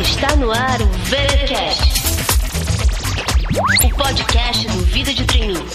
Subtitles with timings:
[0.00, 2.02] Está no ar o VeraCast,
[3.84, 5.66] o podcast do Vida de Treininho.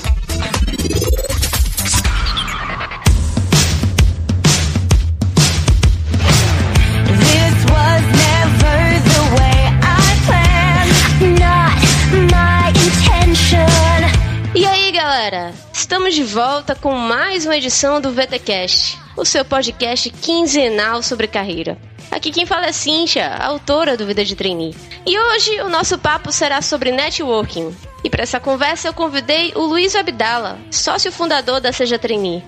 [16.17, 21.77] De volta com mais uma edição do VTcast, o seu podcast quinzenal sobre carreira.
[22.09, 24.75] Aqui quem fala é Cíntia, autora do Vida de Trainee.
[25.05, 27.71] E hoje o nosso papo será sobre networking.
[28.03, 32.43] E para essa conversa eu convidei o Luiz Abdala, sócio fundador da Seja Trainee.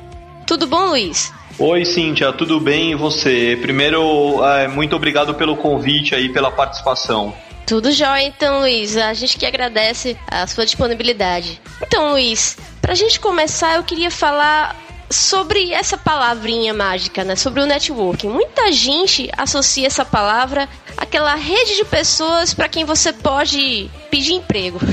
[0.48, 1.32] Tudo bom, Luiz?
[1.60, 3.56] Oi, Cíntia, tudo bem e você?
[3.62, 7.36] Primeiro, é, muito obrigado pelo convite aí, pela participação.
[7.70, 8.98] Tudo jóia então, Luiz.
[8.98, 11.62] A gente que agradece a sua disponibilidade.
[11.80, 14.76] Então, Luiz, pra gente começar, eu queria falar
[15.08, 17.36] sobre essa palavrinha mágica, né?
[17.36, 18.28] Sobre o networking.
[18.28, 20.68] Muita gente associa essa palavra
[20.98, 24.80] àquela rede de pessoas para quem você pode pedir emprego.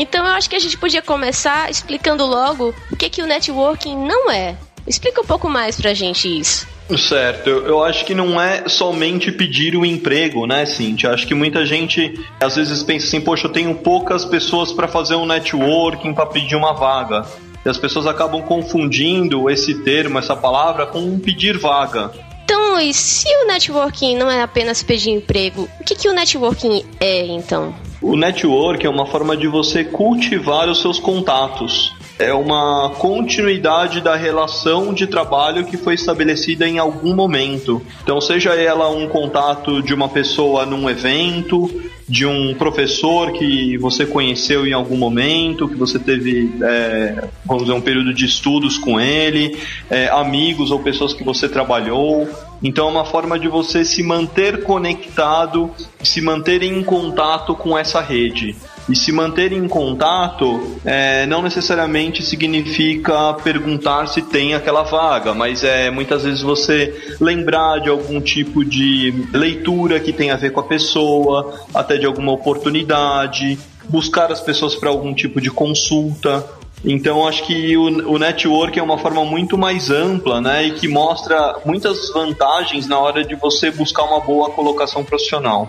[0.00, 3.96] Então eu acho que a gente podia começar explicando logo o que, que o networking
[3.96, 4.56] não é.
[4.86, 6.68] Explica um pouco mais pra gente isso.
[6.96, 11.10] Certo, eu, acho que não é somente pedir o emprego, né, Cintia?
[11.10, 15.14] Acho que muita gente às vezes pensa assim, poxa, eu tenho poucas pessoas para fazer
[15.14, 17.26] um networking para pedir uma vaga.
[17.64, 22.10] E as pessoas acabam confundindo esse termo, essa palavra, com pedir vaga.
[22.48, 26.82] Então, Luiz, se o networking não é apenas pedir emprego, o que, que o networking
[26.98, 27.74] é então?
[28.00, 31.94] O network é uma forma de você cultivar os seus contatos.
[32.18, 37.82] É uma continuidade da relação de trabalho que foi estabelecida em algum momento.
[38.02, 41.70] Então, seja ela um contato de uma pessoa num evento,
[42.08, 47.74] de um professor que você conheceu em algum momento, que você teve, é, vamos dizer,
[47.74, 49.58] um período de estudos com ele,
[49.90, 52.26] é, amigos ou pessoas que você trabalhou.
[52.62, 55.70] Então é uma forma de você se manter conectado,
[56.02, 58.56] se manter em contato com essa rede.
[58.88, 65.62] E se manter em contato é, não necessariamente significa perguntar se tem aquela vaga, mas
[65.62, 70.60] é muitas vezes você lembrar de algum tipo de leitura que tem a ver com
[70.60, 76.44] a pessoa, até de alguma oportunidade, buscar as pessoas para algum tipo de consulta.
[76.84, 80.88] Então acho que o, o network é uma forma muito mais ampla, né, e que
[80.88, 85.68] mostra muitas vantagens na hora de você buscar uma boa colocação profissional.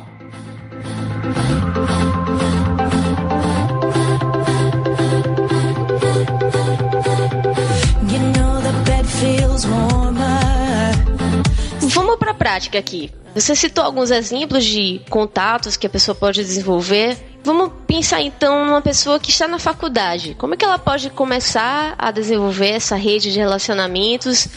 [12.40, 13.12] Prática aqui.
[13.36, 17.16] Você citou alguns exemplos de contatos que a pessoa pode desenvolver.
[17.44, 20.34] Vamos pensar então numa pessoa que está na faculdade.
[20.36, 24.48] Como é que ela pode começar a desenvolver essa rede de relacionamentos?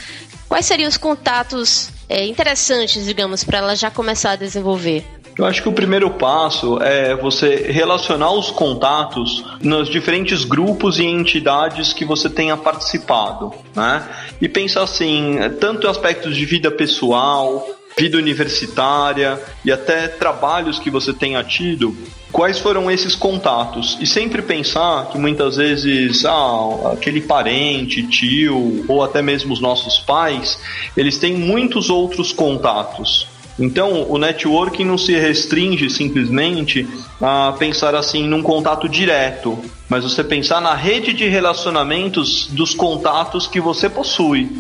[0.49, 5.05] Quais seriam os contatos é, interessantes, digamos, para ela já começar a desenvolver?
[5.37, 11.05] Eu acho que o primeiro passo é você relacionar os contatos nos diferentes grupos e
[11.05, 14.07] entidades que você tenha participado, né?
[14.41, 17.67] E pensar assim, tanto aspectos de vida pessoal,
[17.97, 21.97] vida universitária e até trabalhos que você tenha tido,
[22.31, 23.99] quais foram esses contatos?
[24.01, 29.99] E sempre pensar que muitas vezes, ah, aquele parente, tio, ou até mesmo os nossos
[30.01, 30.59] pais,
[30.97, 33.27] eles têm muitos outros contatos.
[33.63, 36.85] Então, o networking não se restringe simplesmente
[37.21, 39.57] a pensar assim num contato direto,
[39.89, 44.51] mas você pensar na rede de relacionamentos dos contatos que você possui.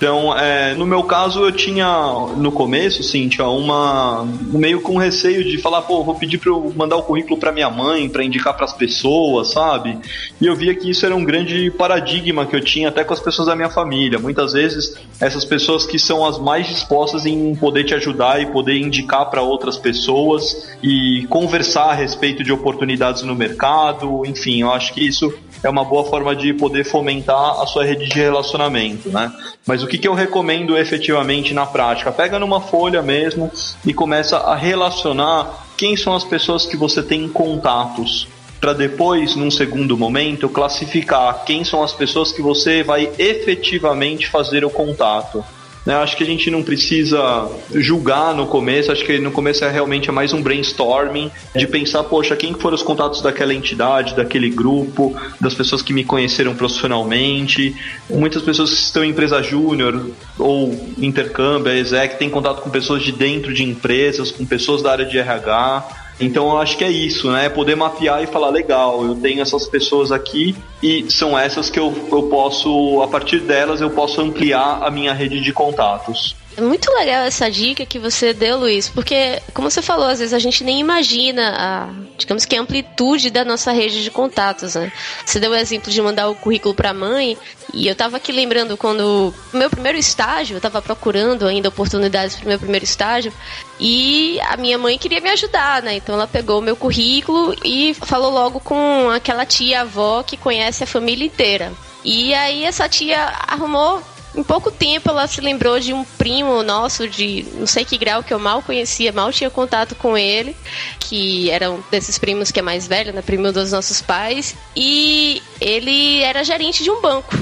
[0.00, 1.86] Então, é, no meu caso, eu tinha
[2.34, 6.96] no começo, Cintia, uma meio com receio de falar, pô, vou pedir para eu mandar
[6.96, 9.98] o currículo para minha mãe, para indicar para as pessoas, sabe?
[10.40, 13.20] E eu via que isso era um grande paradigma que eu tinha até com as
[13.20, 14.18] pessoas da minha família.
[14.18, 18.78] Muitas vezes, essas pessoas que são as mais dispostas em poder te ajudar e poder
[18.78, 24.94] indicar para outras pessoas e conversar a respeito de oportunidades no mercado, enfim, eu acho
[24.94, 25.30] que isso
[25.62, 29.30] é uma boa forma de poder fomentar a sua rede de relacionamento, né?
[29.66, 32.12] Mas o que, que eu recomendo efetivamente na prática?
[32.12, 33.50] Pega numa folha mesmo
[33.84, 38.28] e começa a relacionar quem são as pessoas que você tem contatos
[38.60, 44.64] para depois, num segundo momento, classificar quem são as pessoas que você vai efetivamente fazer
[44.64, 45.42] o contato.
[45.84, 49.70] Né, acho que a gente não precisa julgar no começo, acho que no começo é
[49.70, 54.50] realmente é mais um brainstorming de pensar, poxa, quem foram os contatos daquela entidade, daquele
[54.50, 57.74] grupo, das pessoas que me conheceram profissionalmente,
[58.10, 63.12] muitas pessoas que estão em empresa júnior ou intercâmbio, exec, têm contato com pessoas de
[63.12, 66.09] dentro de empresas, com pessoas da área de RH.
[66.20, 67.48] Então eu acho que é isso, né?
[67.48, 71.92] Poder mapear e falar, legal, eu tenho essas pessoas aqui e são essas que eu,
[72.12, 76.36] eu posso, a partir delas, eu posso ampliar a minha rede de contatos.
[76.56, 80.34] É muito legal essa dica que você deu, Luiz, porque, como você falou, às vezes
[80.34, 81.88] a gente nem imagina a,
[82.18, 84.92] digamos que a amplitude da nossa rede de contatos, né?
[85.24, 87.38] Você deu o exemplo de mandar o currículo para a mãe,
[87.72, 92.44] e eu tava aqui lembrando quando meu primeiro estágio, eu tava procurando ainda oportunidades para
[92.44, 93.32] o meu primeiro estágio,
[93.78, 95.94] e a minha mãe queria me ajudar, né?
[95.94, 100.82] Então ela pegou o meu currículo e falou logo com aquela tia avó que conhece
[100.82, 101.72] a família inteira.
[102.04, 104.02] E aí essa tia arrumou
[104.34, 108.22] em pouco tempo ela se lembrou de um primo nosso de não sei que grau
[108.22, 110.56] que eu mal conhecia, mal tinha contato com ele,
[110.98, 115.42] que era um desses primos que é mais velho, né, primo dos nossos pais, e
[115.60, 117.34] ele era gerente de um banco.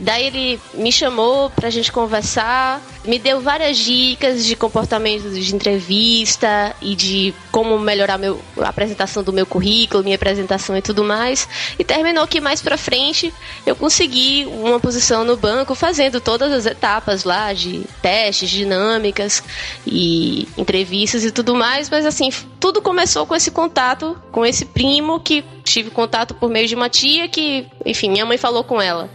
[0.00, 6.74] Daí ele me chamou pra gente conversar, me deu várias dicas de comportamento de entrevista
[6.82, 11.48] e de como melhorar meu, a apresentação do meu currículo, minha apresentação e tudo mais.
[11.78, 13.32] E terminou que mais pra frente
[13.64, 19.42] eu consegui uma posição no banco fazendo todas as etapas lá de testes, dinâmicas
[19.86, 21.88] e entrevistas e tudo mais.
[21.88, 22.30] Mas assim,
[22.66, 26.88] tudo começou com esse contato com esse primo que tive contato por meio de uma
[26.88, 29.08] tia que, enfim, minha mãe falou com ela.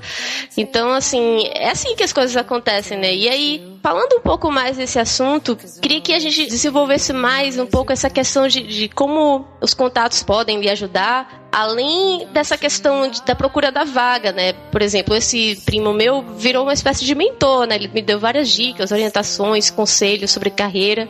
[0.56, 3.14] Então, assim, é assim que as coisas acontecem, né?
[3.14, 7.66] E aí, falando um pouco mais desse assunto, queria que a gente desenvolvesse mais um
[7.66, 13.22] pouco essa questão de, de como os contatos podem lhe ajudar além dessa questão de,
[13.24, 14.54] da procura da vaga, né?
[14.72, 17.76] Por exemplo, esse primo meu virou uma espécie de mentor, né?
[17.76, 21.10] Ele me deu várias dicas, orientações, conselhos sobre carreira.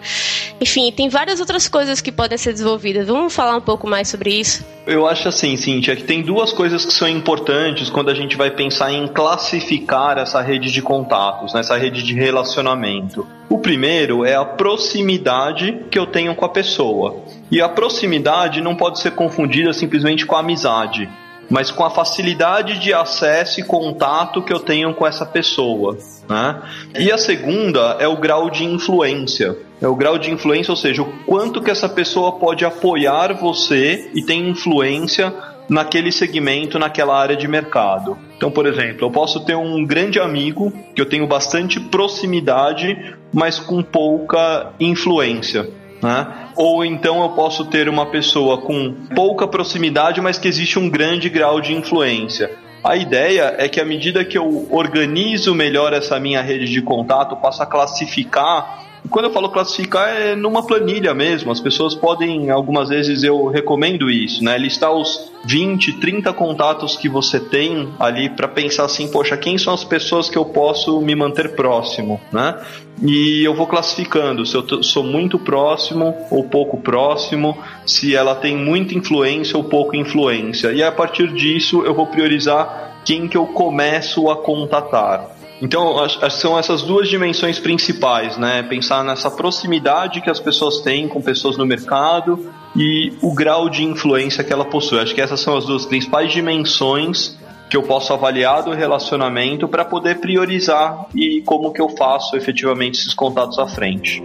[0.60, 3.08] Enfim, tem várias outras coisas que podem ser desenvolvidas.
[3.08, 4.66] Vamos falar um pouco mais sobre isso?
[4.88, 8.50] Eu acho assim, Cintia, que tem duas coisas que são importantes quando a gente vai
[8.50, 11.60] pensar em classificar essa rede de contatos, né?
[11.60, 12.16] essa rede de
[12.62, 13.28] relacionamento.
[13.50, 17.18] O primeiro é a proximidade que eu tenho com a pessoa.
[17.52, 21.10] E a proximidade não pode ser confundida simplesmente com a amizade,
[21.50, 25.98] mas com a facilidade de acesso e contato que eu tenho com essa pessoa.
[26.30, 26.62] Né?
[26.98, 29.58] E a segunda é o grau de influência.
[29.82, 34.12] É o grau de influência, ou seja, o quanto que essa pessoa pode apoiar você
[34.14, 35.34] e tem influência
[35.70, 38.18] naquele segmento, naquela área de mercado.
[38.36, 43.60] Então, por exemplo, eu posso ter um grande amigo que eu tenho bastante proximidade, mas
[43.60, 45.70] com pouca influência.
[46.02, 46.28] Né?
[46.56, 51.30] Ou então eu posso ter uma pessoa com pouca proximidade, mas que existe um grande
[51.30, 52.52] grau de influência.
[52.84, 57.36] A ideia é que à medida que eu organizo melhor essa minha rede de contato,
[57.36, 61.52] passo a classificar quando eu falo classificar é numa planilha mesmo.
[61.52, 64.58] As pessoas podem, algumas vezes eu recomendo isso, né?
[64.58, 69.74] Listar os 20, 30 contatos que você tem ali para pensar assim, poxa, quem são
[69.74, 72.62] as pessoas que eu posso me manter próximo, né?
[73.02, 78.56] E eu vou classificando se eu sou muito próximo ou pouco próximo, se ela tem
[78.56, 80.72] muita influência ou pouca influência.
[80.72, 85.41] E a partir disso eu vou priorizar quem que eu começo a contatar.
[85.62, 85.96] Então,
[86.32, 88.64] são essas duas dimensões principais, né?
[88.64, 93.84] Pensar nessa proximidade que as pessoas têm com pessoas no mercado e o grau de
[93.84, 95.00] influência que ela possui.
[95.00, 97.38] Acho que essas são as duas principais dimensões
[97.70, 103.00] que eu posso avaliar do relacionamento para poder priorizar e como que eu faço efetivamente
[103.00, 104.22] esses contatos à frente.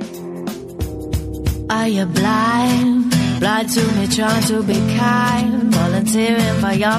[1.69, 3.13] Are you blind?
[3.39, 5.73] Blind to me, trying to be kind.
[5.75, 6.99] Volunteering for your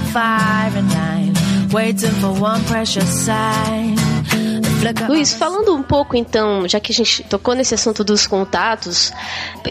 [0.76, 1.34] and nine.
[1.72, 4.07] Waiting for one precious sign.
[5.08, 9.12] Luiz, falando um pouco então, já que a gente tocou nesse assunto dos contatos,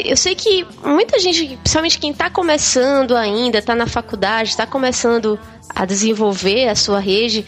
[0.04, 5.38] eu sei que muita gente, principalmente quem está começando ainda, está na faculdade, está começando
[5.74, 7.44] a desenvolver a sua rede,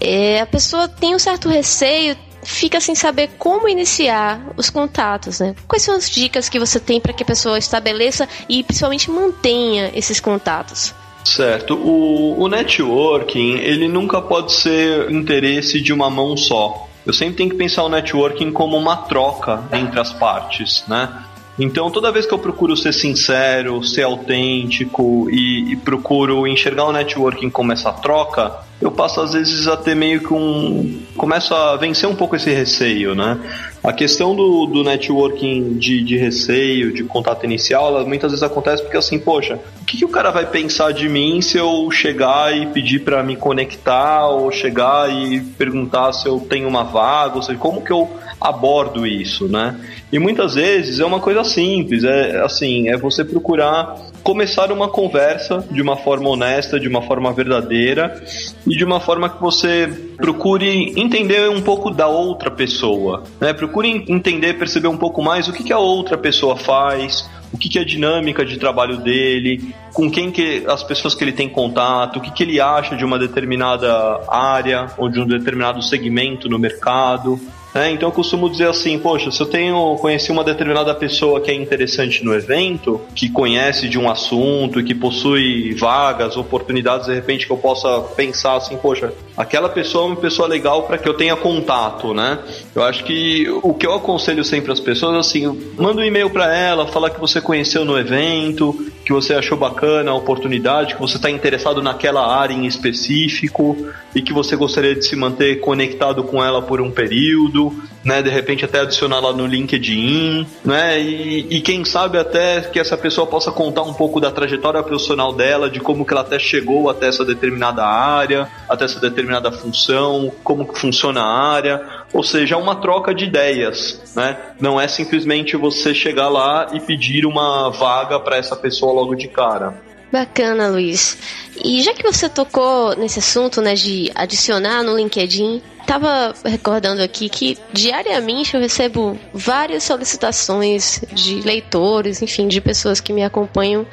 [0.00, 5.54] é, a pessoa tem um certo receio, fica sem saber como iniciar os contatos, né?
[5.66, 9.90] Quais são as dicas que você tem para que a pessoa estabeleça e principalmente mantenha
[9.94, 10.94] esses contatos?
[11.24, 11.74] Certo.
[11.74, 16.88] O, o networking, ele nunca pode ser interesse de uma mão só.
[17.04, 21.24] Eu sempre tenho que pensar o networking como uma troca entre as partes, né?
[21.58, 26.92] Então, toda vez que eu procuro ser sincero, ser autêntico e, e, procuro enxergar o
[26.92, 31.00] networking como essa troca, eu passo às vezes a ter meio que um.
[31.16, 33.38] começo a vencer um pouco esse receio, né?
[33.82, 38.82] A questão do, do networking de, de receio, de contato inicial, ela muitas vezes acontece
[38.82, 42.56] porque assim, poxa, o que, que o cara vai pensar de mim se eu chegar
[42.56, 47.42] e pedir para me conectar, ou chegar e perguntar se eu tenho uma vaga, ou
[47.42, 48.08] seja, como que eu
[48.42, 49.78] abordo isso, né?
[50.12, 55.64] E muitas vezes é uma coisa simples, é assim, é você procurar começar uma conversa
[55.70, 58.22] de uma forma honesta, de uma forma verdadeira
[58.66, 63.52] e de uma forma que você procure entender um pouco da outra pessoa, né?
[63.52, 67.68] Procure entender, perceber um pouco mais o que, que a outra pessoa faz, o que,
[67.68, 71.48] que é a dinâmica de trabalho dele, com quem que as pessoas que ele tem
[71.48, 76.48] contato, o que, que ele acha de uma determinada área ou de um determinado segmento
[76.48, 77.38] no mercado.
[77.74, 81.50] É, então eu costumo dizer assim, poxa, se eu tenho conheci uma determinada pessoa que
[81.50, 87.14] é interessante no evento, que conhece de um assunto e que possui vagas, oportunidades de
[87.14, 91.08] repente que eu possa pensar assim, poxa, aquela pessoa é uma pessoa legal para que
[91.08, 92.38] eu tenha contato, né?
[92.74, 95.46] Eu acho que o que eu aconselho sempre às pessoas assim,
[95.78, 100.10] manda um e-mail para ela, fala que você conheceu no evento, que você achou bacana
[100.10, 103.76] a oportunidade, que você está interessado naquela área em específico
[104.14, 107.61] e que você gostaria de se manter conectado com ela por um período
[108.04, 108.22] né?
[108.22, 111.00] De repente até adicionar lá no LinkedIn, né?
[111.00, 115.32] E, e quem sabe até que essa pessoa possa contar um pouco da trajetória profissional
[115.32, 120.32] dela, de como que ela até chegou até essa determinada área, até essa determinada função,
[120.42, 124.36] como que funciona a área, ou seja, uma troca de ideias, né?
[124.60, 129.28] Não é simplesmente você chegar lá e pedir uma vaga para essa pessoa logo de
[129.28, 129.74] cara.
[130.12, 131.16] Bacana, Luiz.
[131.64, 137.28] E já que você tocou nesse assunto, né, de adicionar no LinkedIn, tava recordando aqui
[137.28, 143.86] que diariamente eu recebo várias solicitações de leitores, enfim, de pessoas que me acompanham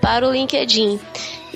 [0.00, 0.98] para o LinkedIn.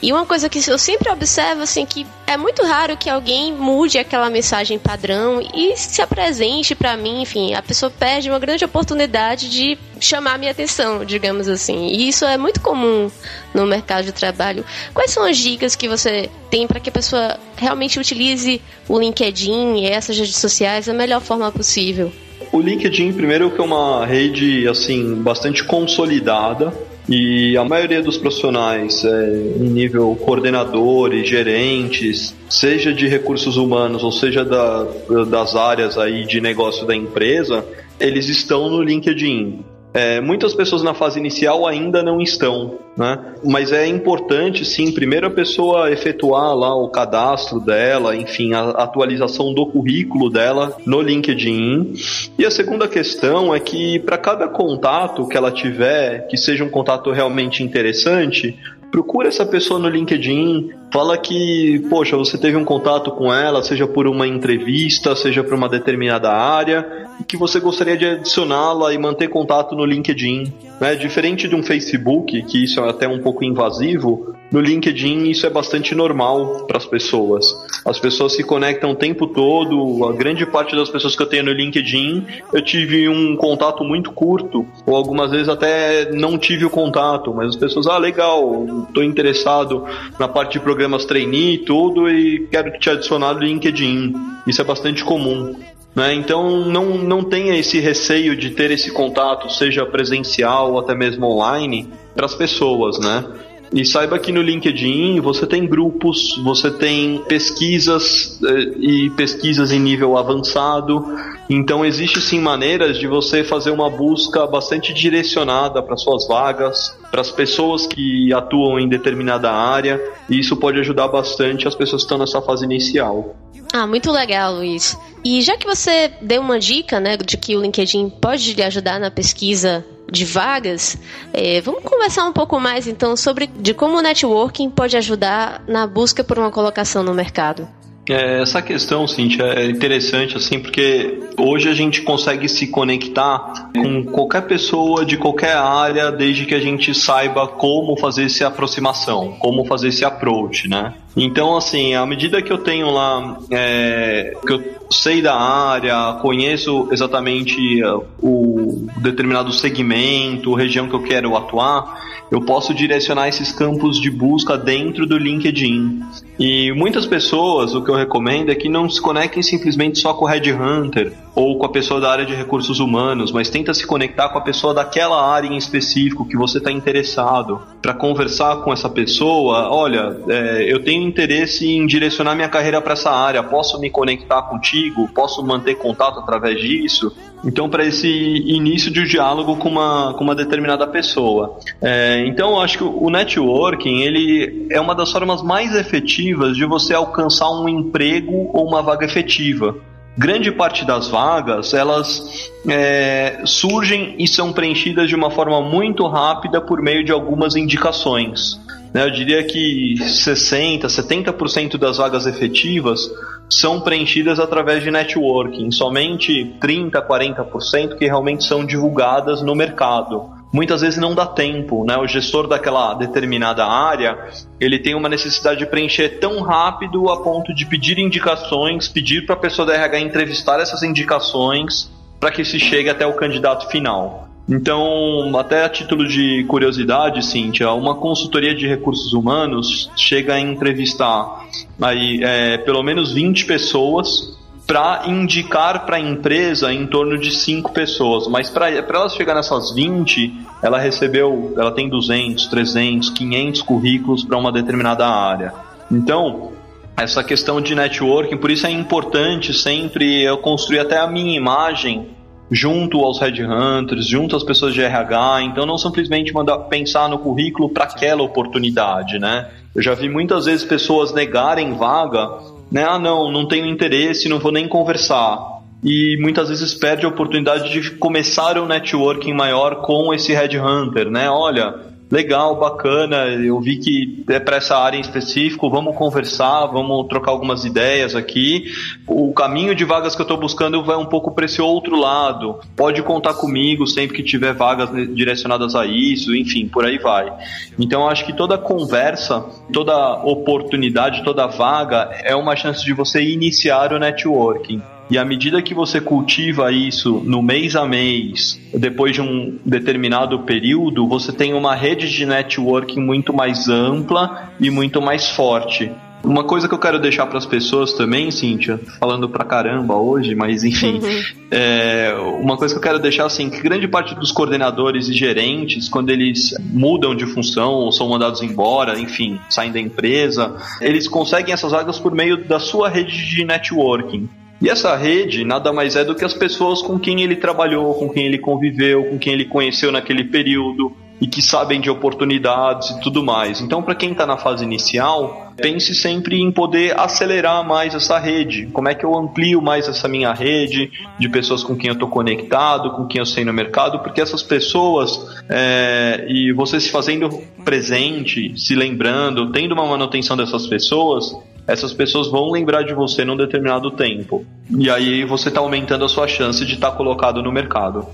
[0.02, 3.99] E uma coisa que eu sempre observo, assim, que é muito raro que alguém mude
[3.99, 9.49] aquela mensagem padrão e se apresente para mim, enfim, a pessoa perde uma grande oportunidade
[9.49, 11.88] de chamar minha atenção, digamos assim.
[11.88, 13.11] E isso é muito comum
[13.52, 14.64] no mercado de trabalho.
[14.95, 19.78] Quais são as dicas que você tem para que a pessoa realmente utilize o LinkedIn
[19.78, 22.12] e essas redes sociais da melhor forma possível?
[22.52, 26.73] O LinkedIn, primeiro, que é uma rede assim bastante consolidada
[27.08, 34.12] e a maioria dos profissionais é, em nível coordenadores, gerentes, seja de recursos humanos ou
[34.12, 34.86] seja da,
[35.28, 37.64] das áreas aí de negócio da empresa,
[37.98, 39.64] eles estão no LinkedIn.
[39.95, 43.35] É, muitas pessoas na fase inicial ainda não estão, né?
[43.42, 49.54] Mas é importante, sim, primeiro a pessoa efetuar lá o cadastro dela, enfim, a atualização
[49.54, 51.95] do currículo dela no LinkedIn.
[52.38, 56.71] E a segunda questão é que para cada contato que ela tiver, que seja um
[56.71, 58.57] contato realmente interessante,
[58.90, 63.87] procura essa pessoa no LinkedIn, fala que, poxa, você teve um contato com ela, seja
[63.87, 68.99] por uma entrevista, seja por uma determinada área, e que você gostaria de adicioná-la e
[68.99, 70.52] manter contato no LinkedIn.
[70.80, 70.95] Né?
[70.95, 75.50] Diferente de um Facebook, que isso é até um pouco invasivo, no LinkedIn isso é
[75.50, 77.47] bastante normal para as pessoas.
[77.85, 81.45] As pessoas se conectam o tempo todo, a grande parte das pessoas que eu tenho
[81.45, 86.71] no LinkedIn, eu tive um contato muito curto, ou algumas vezes até não tive o
[86.71, 89.85] contato, mas as pessoas, ah, legal, estou interessado
[90.19, 94.14] na parte de programas trainee e tudo e quero te adicionar no LinkedIn.
[94.47, 95.55] Isso é bastante comum.
[95.95, 96.14] Né?
[96.14, 101.26] Então não, não tenha esse receio de ter esse contato, seja presencial ou até mesmo
[101.26, 103.25] online, para as pessoas, né?
[103.72, 109.78] E saiba que no LinkedIn você tem grupos, você tem pesquisas eh, e pesquisas em
[109.78, 111.04] nível avançado.
[111.50, 117.20] Então existe sim maneiras de você fazer uma busca bastante direcionada para suas vagas, para
[117.20, 122.06] as pessoas que atuam em determinada área, e isso pode ajudar bastante as pessoas que
[122.06, 123.37] estão nessa fase inicial.
[123.72, 124.96] Ah, muito legal, Luiz.
[125.25, 128.98] E já que você deu uma dica, né, de que o LinkedIn pode lhe ajudar
[128.98, 130.98] na pesquisa de vagas,
[131.32, 135.86] é, vamos conversar um pouco mais então sobre de como o networking pode ajudar na
[135.86, 137.68] busca por uma colocação no mercado.
[138.08, 144.02] É, essa questão, Cintia, é interessante assim, porque hoje a gente consegue se conectar com
[144.04, 149.66] qualquer pessoa de qualquer área, desde que a gente saiba como fazer essa aproximação, como
[149.66, 150.94] fazer esse approach, né?
[151.18, 156.88] Então, assim, à medida que eu tenho lá, é, que eu sei da área, conheço
[156.92, 164.00] exatamente uh, o determinado segmento, região que eu quero atuar, eu posso direcionar esses campos
[164.00, 166.00] de busca dentro do LinkedIn.
[166.38, 170.25] E muitas pessoas, o que eu recomendo é que não se conectem simplesmente só com
[170.25, 173.87] o Red Hunter ou com a pessoa da área de recursos humanos, mas tenta se
[173.87, 178.72] conectar com a pessoa daquela área em específico que você está interessado, para conversar com
[178.72, 179.70] essa pessoa.
[179.70, 184.42] Olha, é, eu tenho interesse em direcionar minha carreira para essa área, posso me conectar
[184.42, 187.12] contigo, posso manter contato através disso.
[187.44, 191.58] Então, para esse início de um diálogo com uma, com uma determinada pessoa.
[191.80, 196.64] É, então, eu acho que o networking ele é uma das formas mais efetivas de
[196.64, 199.74] você alcançar um emprego ou uma vaga efetiva.
[200.16, 206.60] Grande parte das vagas elas é, surgem e são preenchidas de uma forma muito rápida
[206.60, 208.58] por meio de algumas indicações.
[208.92, 209.04] Né?
[209.04, 213.11] Eu diria que 60%, 70% das vagas efetivas
[213.50, 220.37] são preenchidas através de networking, somente 30%, 40% que realmente são divulgadas no mercado.
[220.50, 221.99] muitas vezes não dá tempo, né?
[221.99, 224.28] O gestor daquela determinada área,
[224.59, 229.35] ele tem uma necessidade de preencher tão rápido a ponto de pedir indicações, pedir para
[229.35, 234.27] a pessoa da RH entrevistar essas indicações para que se chegue até o candidato final.
[234.49, 241.47] Então, até a título de curiosidade, Cíntia, uma consultoria de recursos humanos chega a entrevistar
[241.81, 247.73] aí, é, pelo menos 20 pessoas para indicar para a empresa em torno de 5
[247.73, 254.25] pessoas, mas para ela chegar nessas 20, ela recebeu, ela tem 200, 300, 500 currículos
[254.25, 255.52] para uma determinada área.
[255.90, 256.52] Então,
[256.97, 262.17] essa questão de networking, por isso é importante sempre eu construir até a minha imagem
[262.50, 267.69] junto aos headhunters, junto às pessoas de RH, então não simplesmente mandar pensar no currículo
[267.69, 269.49] para aquela oportunidade, né?
[269.75, 272.85] Eu já vi muitas vezes pessoas negarem vaga né?
[272.85, 275.59] Ah, não, não tenho interesse, não vou nem conversar.
[275.83, 281.31] E muitas vezes perde a oportunidade de começar um networking maior com esse headhunter, né?
[281.31, 281.75] Olha,
[282.10, 287.32] legal, bacana, eu vi que é para essa área em específico, vamos conversar, vamos trocar
[287.32, 288.64] algumas ideias aqui.
[289.06, 292.58] O caminho de vagas que eu estou buscando vai um pouco para esse outro lado.
[292.74, 297.32] Pode contar comigo sempre que tiver vagas direcionadas a isso, enfim, por aí vai.
[297.78, 303.92] Então acho que toda conversa, toda oportunidade, toda vaga é uma chance de você iniciar
[303.92, 304.82] o networking.
[305.10, 310.40] E à medida que você cultiva isso no mês a mês, depois de um determinado
[310.40, 315.90] período, você tem uma rede de networking muito mais ampla e muito mais forte.
[316.22, 320.34] Uma coisa que eu quero deixar para as pessoas também, Cíntia, falando pra caramba hoje,
[320.34, 321.22] mas enfim, uhum.
[321.50, 325.88] é, uma coisa que eu quero deixar assim, que grande parte dos coordenadores e gerentes,
[325.88, 331.54] quando eles mudam de função ou são mandados embora, enfim, saem da empresa, eles conseguem
[331.54, 334.28] essas vagas por meio da sua rede de networking.
[334.60, 338.08] E essa rede nada mais é do que as pessoas com quem ele trabalhou, com
[338.08, 343.00] quem ele conviveu, com quem ele conheceu naquele período e que sabem de oportunidades e
[343.00, 343.60] tudo mais.
[343.60, 348.66] Então, para quem está na fase inicial, pense sempre em poder acelerar mais essa rede.
[348.66, 352.08] Como é que eu amplio mais essa minha rede de pessoas com quem eu estou
[352.08, 357.28] conectado, com quem eu sei no mercado, porque essas pessoas é, e você se fazendo
[357.64, 361.36] presente, se lembrando, tendo uma manutenção dessas pessoas,
[361.69, 364.45] essas pessoas vão lembrar de você num determinado tempo.
[364.71, 368.07] E aí você está aumentando a sua chance de estar tá colocado no mercado.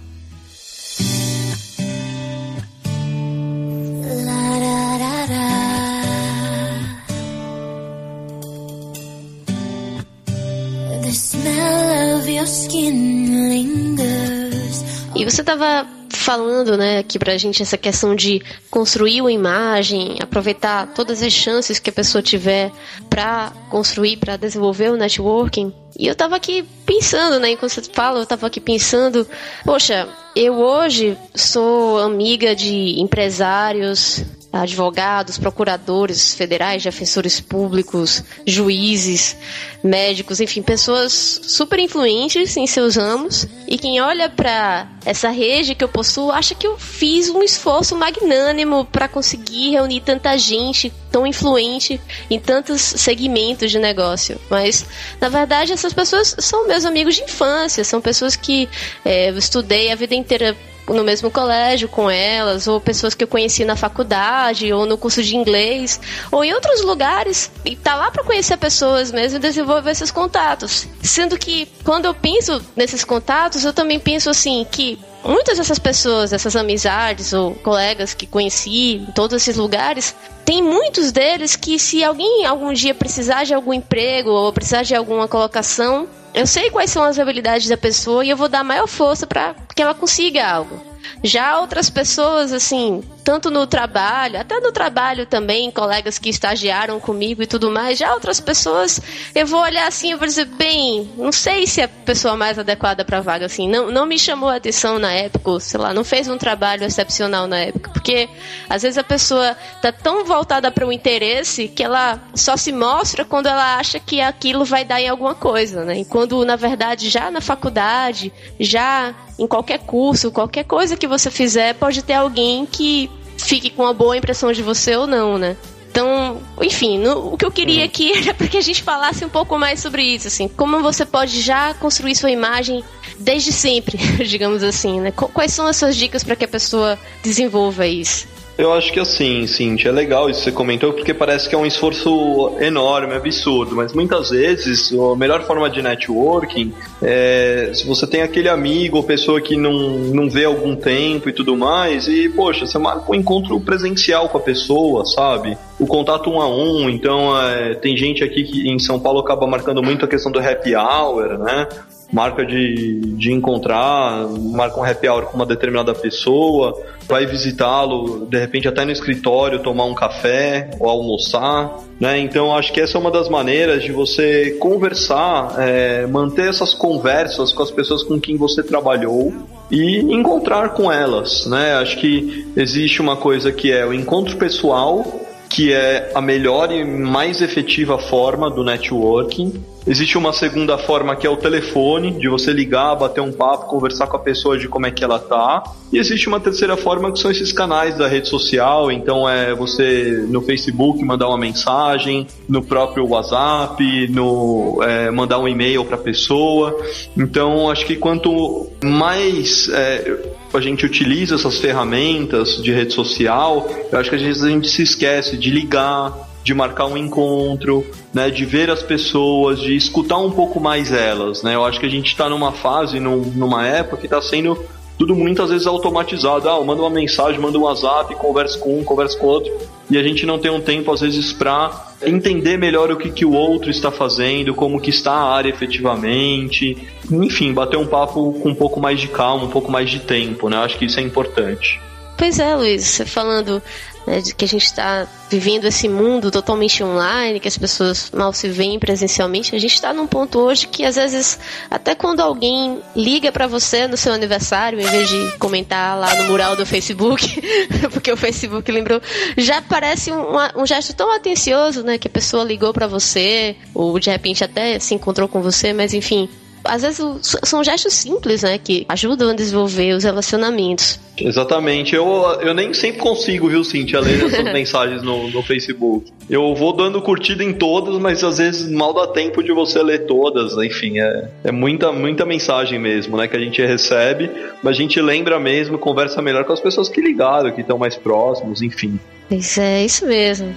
[15.17, 15.87] E você estava
[16.25, 21.79] falando, né, aqui pra gente essa questão de construir uma imagem, aproveitar todas as chances
[21.79, 22.73] que a pessoa tiver
[23.11, 25.73] para construir, para desenvolver o networking.
[25.99, 29.27] E eu tava aqui pensando, né, enquanto você fala, eu tava aqui pensando,
[29.65, 34.25] poxa, eu hoje sou amiga de empresários,
[34.55, 39.37] advogados, procuradores federais, defensores públicos, juízes,
[39.83, 43.47] médicos, enfim, pessoas super influentes em seus ramos.
[43.67, 47.97] E quem olha para essa rede que eu possuo acha que eu fiz um esforço
[47.97, 54.41] magnânimo para conseguir reunir tanta gente tão influente em tantos segmentos de negócio.
[54.49, 54.87] Mas,
[55.21, 58.69] na verdade, essas pessoas são meus amigos de infância, são pessoas que
[59.05, 60.57] é, eu estudei a vida inteira
[60.89, 65.23] no mesmo colégio com elas, ou pessoas que eu conheci na faculdade, ou no curso
[65.23, 69.91] de inglês, ou em outros lugares, e tá lá para conhecer pessoas mesmo e desenvolver
[69.91, 70.87] esses contatos.
[71.03, 76.33] Sendo que quando eu penso nesses contatos, eu também penso assim que muitas dessas pessoas,
[76.33, 82.05] essas amizades ou colegas que conheci em todos esses lugares, tem muitos deles que se
[82.05, 86.91] alguém algum dia precisar de algum emprego ou precisar de alguma colocação, eu sei quais
[86.91, 90.47] são as habilidades da pessoa e eu vou dar maior força para que ela consiga
[90.47, 90.94] algo.
[91.23, 97.43] Já outras pessoas, assim, tanto no trabalho, até no trabalho também, colegas que estagiaram comigo
[97.43, 99.01] e tudo mais, já outras pessoas,
[99.35, 102.59] eu vou olhar assim e vou dizer, bem, não sei se é a pessoa mais
[102.59, 105.95] adequada para vaga, assim, não, não me chamou a atenção na época, ou, sei lá,
[105.95, 108.29] não fez um trabalho excepcional na época, porque
[108.69, 113.25] às vezes a pessoa tá tão voltada para o interesse que ela só se mostra
[113.25, 116.01] quando ela acha que aquilo vai dar em alguma coisa, né?
[116.01, 121.31] E quando, na verdade, já na faculdade, já em qualquer curso, qualquer coisa que você
[121.31, 125.57] fizer, pode ter alguém que fique com uma boa impressão de você ou não, né?
[125.91, 129.29] Então, enfim, no, o que eu queria aqui era para que a gente falasse um
[129.29, 132.83] pouco mais sobre isso, assim, como você pode já construir sua imagem
[133.19, 135.13] desde sempre, digamos assim, né?
[135.13, 138.34] Quais são as suas dicas para que a pessoa desenvolva isso?
[138.57, 141.59] Eu acho que assim, Cintia, é legal isso que você comentou, porque parece que é
[141.59, 148.07] um esforço enorme, absurdo, mas muitas vezes a melhor forma de networking é se você
[148.07, 152.29] tem aquele amigo ou pessoa que não, não vê algum tempo e tudo mais, e
[152.29, 155.59] poxa, você marca um encontro presencial com a pessoa, sabe?
[155.79, 159.49] O contato um a um, então é, tem gente aqui que em São Paulo acaba
[159.49, 161.67] marcando muito a questão do happy hour, né?
[162.15, 168.39] Marca de, de encontrar, marca um happy hour com uma determinada pessoa, vai visitá-lo, de
[168.39, 172.21] repente até no escritório, tomar um café ou almoçar, né?
[172.21, 177.53] Então acho que essa é uma das maneiras de você conversar, é, manter essas conversas
[177.53, 179.35] com as pessoas com quem você trabalhou
[179.69, 181.75] e encontrar com elas, né?
[181.75, 185.05] Acho que existe uma coisa que é o encontro pessoal,
[185.51, 191.27] que é a melhor e mais efetiva forma do networking Existe uma segunda forma que
[191.27, 194.87] é o telefone, de você ligar, bater um papo, conversar com a pessoa de como
[194.87, 195.63] é que ela tá.
[195.93, 200.25] E existe uma terceira forma que são esses canais da rede social, então é você
[200.29, 206.01] no Facebook mandar uma mensagem, no próprio WhatsApp, no é, mandar um e-mail para a
[206.01, 206.75] pessoa.
[207.15, 210.19] Então acho que quanto mais é,
[210.53, 214.69] a gente utiliza essas ferramentas de rede social, eu acho que às vezes a gente
[214.69, 216.13] se esquece de ligar,
[216.45, 221.43] de marcar um encontro, né, de ver as pessoas, de escutar um pouco mais elas,
[221.43, 221.55] né?
[221.55, 224.63] Eu acho que a gente está numa fase, num, numa época que está sendo
[224.99, 226.49] tudo muitas vezes automatizado.
[226.49, 229.51] Ah, manda uma mensagem, manda um WhatsApp, conversa com um, conversa com outro,
[229.91, 233.25] e a gente não tem um tempo às vezes para entender melhor o que, que
[233.25, 236.77] o outro está fazendo, como que está a área efetivamente,
[237.11, 240.51] enfim, bater um papo com um pouco mais de calma, um pouco mais de tempo,
[240.51, 240.57] né?
[240.57, 241.81] Eu acho que isso é importante.
[242.17, 243.61] Pois é, Luiz, você falando
[244.07, 248.33] né, de que a gente está vivendo esse mundo totalmente online, que as pessoas mal
[248.33, 251.39] se veem presencialmente, a gente está num ponto hoje que às vezes,
[251.71, 256.25] até quando alguém liga para você no seu aniversário, em vez de comentar lá no
[256.25, 257.43] mural do Facebook,
[257.93, 259.01] porque o Facebook lembrou,
[259.37, 263.99] já parece um, um gesto tão atencioso, né, que a pessoa ligou para você, ou
[263.99, 266.29] de repente até se encontrou com você, mas enfim,
[266.65, 267.01] às vezes
[267.43, 270.99] são gestos simples, né, que ajudam a desenvolver os relacionamentos.
[271.17, 271.95] Exatamente.
[271.95, 272.07] Eu,
[272.41, 276.11] eu nem sempre consigo, viu, Cintia, ler essas mensagens no, no Facebook.
[276.29, 280.07] Eu vou dando curtida em todas, mas às vezes mal dá tempo de você ler
[280.07, 280.57] todas.
[280.57, 284.31] Enfim, é, é muita, muita mensagem mesmo, né, que a gente recebe,
[284.63, 287.97] mas a gente lembra mesmo, conversa melhor com as pessoas que ligaram, que estão mais
[287.97, 288.99] próximos, enfim.
[289.31, 290.55] Isso é isso mesmo.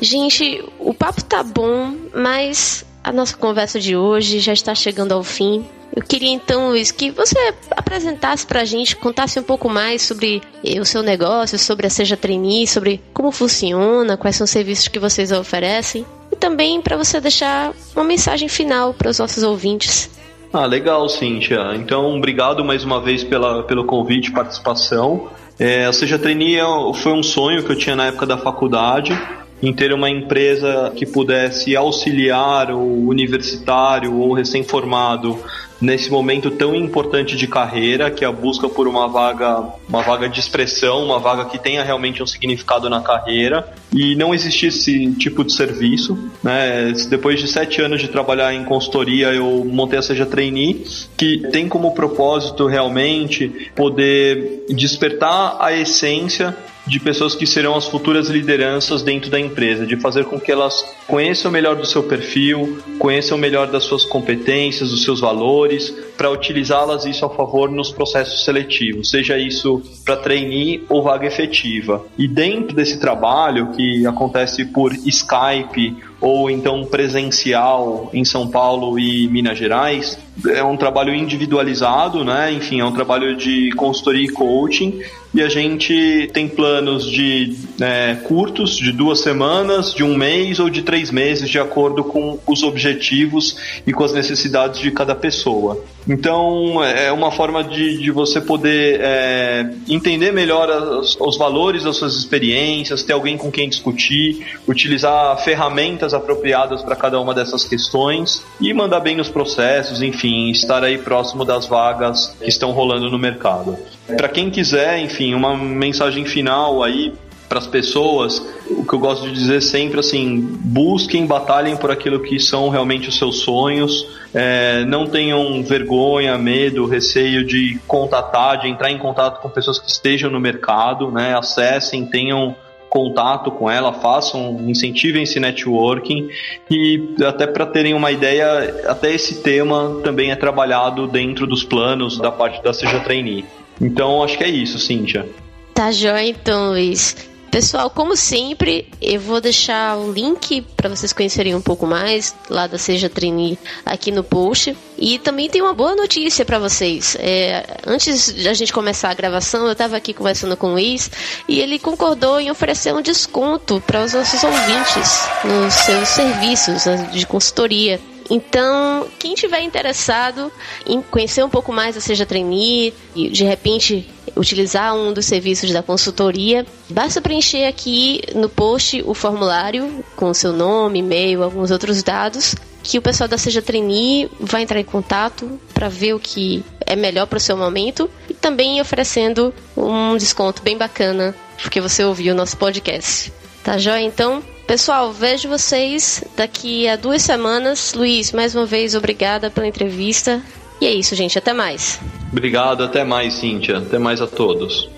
[0.00, 5.22] Gente, o papo tá bom, mas a nossa conversa de hoje já está chegando ao
[5.22, 5.64] fim.
[5.96, 10.78] Eu queria então, Luiz, que você apresentasse pra gente, contasse um pouco mais sobre eh,
[10.78, 14.98] o seu negócio, sobre a Seja Trainee, sobre como funciona, quais são os serviços que
[14.98, 16.04] vocês oferecem.
[16.30, 20.09] E também para você deixar uma mensagem final para os nossos ouvintes.
[20.52, 21.76] Ah, legal, Cíntia.
[21.76, 25.28] Então, obrigado mais uma vez pela, pelo convite participação.
[25.58, 29.16] É, a Seja Trainee é- foi um sonho que eu tinha na época da faculdade,
[29.62, 35.38] em ter uma empresa que pudesse auxiliar o universitário ou recém-formado
[35.80, 40.28] nesse momento tão importante de carreira, que é a busca por uma vaga, uma vaga
[40.28, 45.12] de expressão, uma vaga que tenha realmente um significado na carreira, e não existia esse
[45.12, 46.18] tipo de serviço.
[46.42, 46.92] Né?
[47.08, 50.84] Depois de sete anos de trabalhar em consultoria, eu montei a Seja Trainee,
[51.16, 56.56] que tem como propósito realmente poder despertar a essência
[56.90, 60.84] de pessoas que serão as futuras lideranças dentro da empresa, de fazer com que elas
[61.06, 67.04] conheçam melhor do seu perfil, conheçam melhor das suas competências, dos seus valores, para utilizá-las
[67.04, 72.04] isso a favor nos processos seletivos, seja isso para trainee ou vaga efetiva.
[72.18, 79.26] E dentro desse trabalho que acontece por Skype ou então presencial em São Paulo e
[79.28, 82.52] Minas Gerais, é um trabalho individualizado, né?
[82.52, 85.00] Enfim, é um trabalho de consultoria e coaching.
[85.32, 90.68] E a gente tem planos de é, curtos, de duas semanas, de um mês ou
[90.68, 93.56] de três meses, de acordo com os objetivos
[93.86, 95.84] e com as necessidades de cada pessoa.
[96.08, 101.96] Então, é uma forma de, de você poder é, entender melhor as- os valores das
[101.96, 108.44] suas experiências, ter alguém com quem discutir, utilizar ferramentas apropriadas para cada uma dessas questões
[108.60, 113.18] e mandar bem nos processos, enfim, estar aí próximo das vagas que estão rolando no
[113.18, 113.76] mercado.
[114.16, 117.12] Para quem quiser, enfim, uma mensagem final aí
[117.50, 122.20] para as pessoas, o que eu gosto de dizer sempre assim, busquem, batalhem por aquilo
[122.20, 128.68] que são realmente os seus sonhos, é, não tenham vergonha, medo, receio de contatar, de
[128.68, 131.36] entrar em contato com pessoas que estejam no mercado, né?
[131.36, 132.54] Acessem, tenham
[132.90, 136.28] contato com ela, façam, incentivem esse networking
[136.68, 142.18] e até para terem uma ideia, até esse tema também é trabalhado dentro dos planos
[142.18, 143.44] da parte da Seja Trainee.
[143.80, 145.26] Então acho que é isso, Cíntia.
[145.72, 147.29] Tá joia então, Luiz.
[147.50, 152.68] Pessoal, como sempre, eu vou deixar o link para vocês conhecerem um pouco mais lá
[152.68, 154.76] da Seja Trainee aqui no post.
[154.96, 157.16] E também tem uma boa notícia para vocês.
[157.18, 161.10] É, antes de a gente começar a gravação, eu estava aqui conversando com o Luiz
[161.48, 167.26] e ele concordou em oferecer um desconto para os nossos ouvintes nos seus serviços de
[167.26, 168.00] consultoria.
[168.30, 170.52] Então, quem tiver interessado
[170.86, 175.70] em conhecer um pouco mais da Seja Trainee e de repente utilizar um dos serviços
[175.72, 182.02] da consultoria, basta preencher aqui no post o formulário com seu nome, e-mail, alguns outros
[182.02, 186.64] dados que o pessoal da Seja Trainee vai entrar em contato para ver o que
[186.86, 192.02] é melhor para o seu momento e também oferecendo um desconto bem bacana porque você
[192.04, 193.32] ouviu o nosso podcast.
[193.62, 194.02] Tá joia?
[194.02, 197.92] Então, Pessoal, vejo vocês daqui a duas semanas.
[197.92, 200.40] Luiz, mais uma vez, obrigada pela entrevista.
[200.80, 201.36] E é isso, gente.
[201.36, 201.98] Até mais.
[202.32, 203.78] Obrigado, até mais, Cíntia.
[203.78, 204.88] Até mais a todos.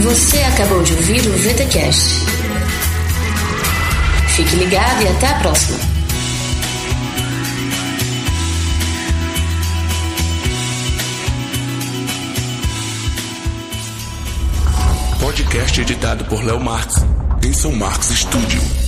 [0.00, 2.24] Você acabou de ouvir o VTCast.
[4.36, 5.93] Fique ligado e até a próxima.
[15.54, 16.96] Podcast editado por Léo Marx,
[17.40, 18.83] em São Marcos Studio.